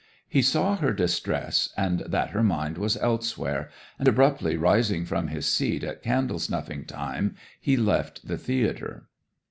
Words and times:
He 0.27 0.41
saw 0.41 0.77
her 0.77 0.93
distress, 0.93 1.69
and 1.77 1.99
that 2.07 2.31
her 2.31 2.41
mind 2.41 2.79
was 2.79 2.97
elsewhere; 2.97 3.69
and 3.99 4.07
abruptly 4.07 4.57
rising 4.57 5.05
from 5.05 5.27
his 5.27 5.45
seat 5.45 5.83
at 5.83 6.01
candle 6.01 6.39
snuffing 6.39 6.85
time 6.85 7.35
he 7.59 7.77
left 7.77 8.27
the 8.27 8.39
theatre. 8.39 9.09